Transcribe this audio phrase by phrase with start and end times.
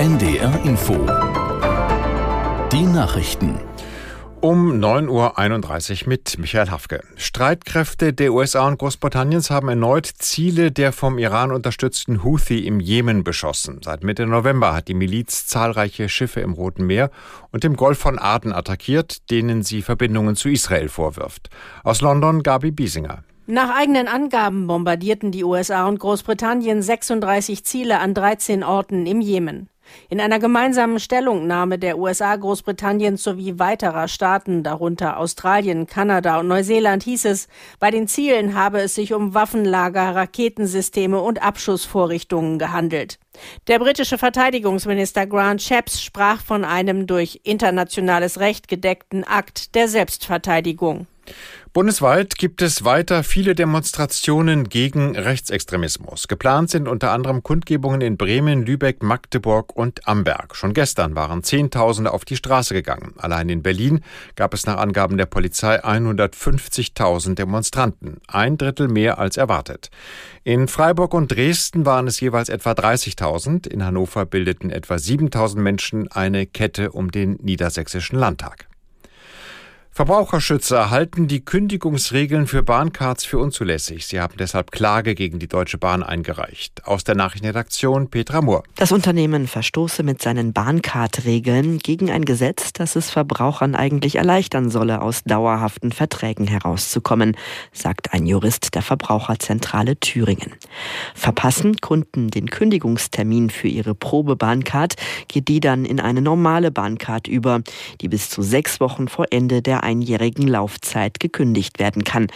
[0.00, 0.94] NDR Info.
[2.72, 3.60] Die Nachrichten.
[4.40, 7.02] Um 9.31 Uhr mit Michael Hafke.
[7.16, 13.24] Streitkräfte der USA und Großbritanniens haben erneut Ziele der vom Iran unterstützten Houthi im Jemen
[13.24, 13.82] beschossen.
[13.84, 17.10] Seit Mitte November hat die Miliz zahlreiche Schiffe im Roten Meer
[17.50, 21.50] und im Golf von Aden attackiert, denen sie Verbindungen zu Israel vorwirft.
[21.84, 23.22] Aus London Gabi Biesinger.
[23.46, 29.68] Nach eigenen Angaben bombardierten die USA und Großbritannien 36 Ziele an 13 Orten im Jemen.
[30.08, 37.02] In einer gemeinsamen Stellungnahme der USA, Großbritannien sowie weiterer Staaten, darunter Australien, Kanada und Neuseeland,
[37.02, 43.18] hieß es, bei den Zielen habe es sich um Waffenlager, Raketensysteme und Abschussvorrichtungen gehandelt.
[43.68, 51.06] Der britische Verteidigungsminister Grant Shapps sprach von einem durch internationales Recht gedeckten Akt der Selbstverteidigung.
[51.72, 56.26] Bundesweit gibt es weiter viele Demonstrationen gegen Rechtsextremismus.
[56.26, 60.56] Geplant sind unter anderem Kundgebungen in Bremen, Lübeck, Magdeburg und Amberg.
[60.56, 63.14] Schon gestern waren Zehntausende auf die Straße gegangen.
[63.18, 64.00] Allein in Berlin
[64.34, 69.90] gab es nach Angaben der Polizei 150.000 Demonstranten, ein Drittel mehr als erwartet.
[70.42, 73.68] In Freiburg und Dresden waren es jeweils etwa 30.000.
[73.68, 78.69] In Hannover bildeten etwa 7.000 Menschen eine Kette um den Niedersächsischen Landtag.
[80.00, 84.06] Verbraucherschützer halten die Kündigungsregeln für Bahncards für unzulässig.
[84.06, 86.86] Sie haben deshalb Klage gegen die Deutsche Bahn eingereicht.
[86.86, 88.62] Aus der Nachrichtenredaktion Petra Mohr.
[88.76, 95.02] Das Unternehmen verstoße mit seinen Bahncard-Regeln gegen ein Gesetz, das es Verbrauchern eigentlich erleichtern solle,
[95.02, 97.36] aus dauerhaften Verträgen herauszukommen,
[97.70, 100.54] sagt ein Jurist der Verbraucherzentrale Thüringen.
[101.14, 104.94] Verpassen Kunden den Kündigungstermin für ihre Probebahncard,
[105.28, 107.60] geht die dann in eine normale Bahncard über,
[108.00, 112.28] die bis zu sechs Wochen vor Ende der einjährigen Laufzeit gekündigt werden kann.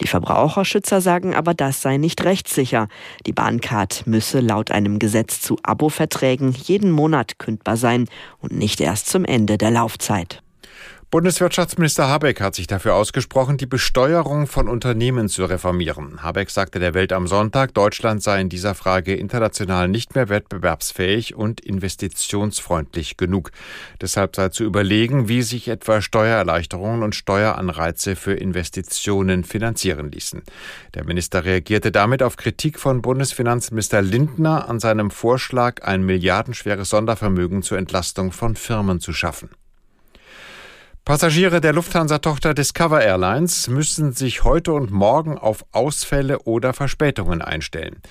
[0.00, 2.88] Die Verbraucherschützer sagen aber, das sei nicht rechtssicher.
[3.26, 8.06] Die Bahncard müsse laut einem Gesetz zu Abo-Verträgen jeden Monat kündbar sein
[8.38, 10.42] und nicht erst zum Ende der Laufzeit.
[11.10, 16.22] Bundeswirtschaftsminister Habeck hat sich dafür ausgesprochen, die Besteuerung von Unternehmen zu reformieren.
[16.22, 21.34] Habeck sagte der Welt am Sonntag, Deutschland sei in dieser Frage international nicht mehr wettbewerbsfähig
[21.34, 23.50] und investitionsfreundlich genug.
[24.00, 30.44] Deshalb sei zu überlegen, wie sich etwa Steuererleichterungen und Steueranreize für Investitionen finanzieren ließen.
[30.94, 37.64] Der Minister reagierte damit auf Kritik von Bundesfinanzminister Lindner an seinem Vorschlag, ein milliardenschweres Sondervermögen
[37.64, 39.50] zur Entlastung von Firmen zu schaffen.
[41.04, 48.02] Passagiere der Lufthansa-Tochter Discover Airlines müssen sich heute und morgen auf Ausfälle oder Verspätungen einstellen.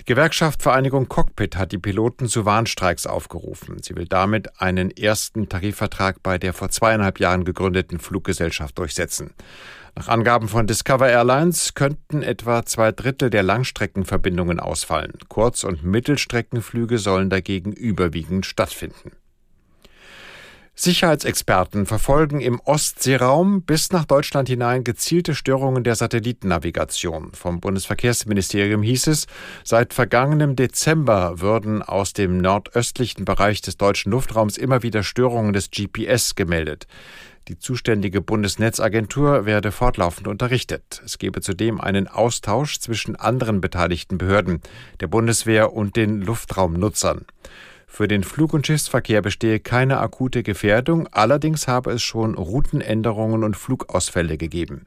[0.00, 3.80] Die Gewerkschaft Vereinigung Cockpit hat die Piloten zu Warnstreiks aufgerufen.
[3.82, 9.32] Sie will damit einen ersten Tarifvertrag bei der vor zweieinhalb Jahren gegründeten Fluggesellschaft durchsetzen.
[9.94, 15.12] Nach Angaben von Discover Airlines könnten etwa zwei Drittel der Langstreckenverbindungen ausfallen.
[15.28, 19.12] Kurz- und Mittelstreckenflüge sollen dagegen überwiegend stattfinden.
[20.74, 27.32] Sicherheitsexperten verfolgen im Ostseeraum bis nach Deutschland hinein gezielte Störungen der Satellitennavigation.
[27.34, 29.26] Vom Bundesverkehrsministerium hieß es,
[29.64, 35.70] seit vergangenem Dezember würden aus dem nordöstlichen Bereich des deutschen Luftraums immer wieder Störungen des
[35.70, 36.86] GPS gemeldet.
[37.48, 41.02] Die zuständige Bundesnetzagentur werde fortlaufend unterrichtet.
[41.04, 44.62] Es gebe zudem einen Austausch zwischen anderen beteiligten Behörden,
[45.00, 47.26] der Bundeswehr und den Luftraumnutzern.
[47.94, 53.54] Für den Flug- und Schiffsverkehr bestehe keine akute Gefährdung, allerdings habe es schon Routenänderungen und
[53.54, 54.86] Flugausfälle gegeben.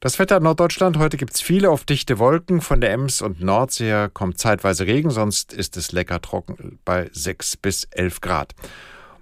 [0.00, 0.98] Das Wetter in Norddeutschland.
[0.98, 2.60] Heute gibt es viele auf dichte Wolken.
[2.60, 7.08] Von der Ems und Nordsee her kommt zeitweise Regen, sonst ist es lecker trocken bei
[7.12, 8.56] 6 bis 11 Grad.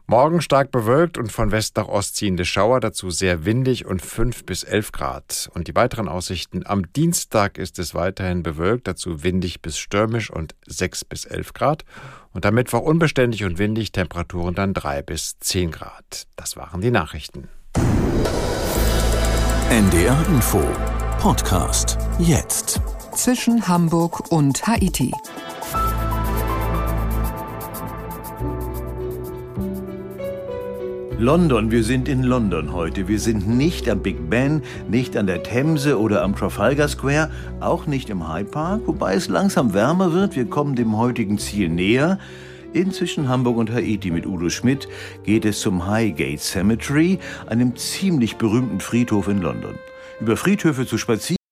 [0.07, 4.45] Morgen stark bewölkt und von West nach Ost ziehende Schauer, dazu sehr windig und 5
[4.45, 5.51] bis 11 Grad.
[5.55, 6.67] Und die weiteren Aussichten.
[6.67, 11.85] Am Dienstag ist es weiterhin bewölkt, dazu windig bis stürmisch und 6 bis 11 Grad.
[12.35, 16.27] Und am Mittwoch unbeständig und windig, Temperaturen dann 3 bis 10 Grad.
[16.37, 17.49] Das waren die Nachrichten.
[19.71, 20.63] NDR Info
[21.19, 22.81] Podcast jetzt.
[23.15, 25.13] Zwischen Hamburg und Haiti.
[31.19, 33.07] London, wir sind in London heute.
[33.07, 37.31] Wir sind nicht am Big Ben, nicht an der Themse oder am Trafalgar Square,
[37.61, 40.35] auch nicht im Hyde Park, wobei es langsam wärmer wird.
[40.35, 42.19] Wir kommen dem heutigen Ziel näher.
[42.73, 44.89] Inzwischen Hamburg und Haiti mit Udo Schmidt
[45.23, 49.77] geht es zum Highgate Cemetery, einem ziemlich berühmten Friedhof in London.
[50.21, 51.44] Über Friedhöfe zu spazieren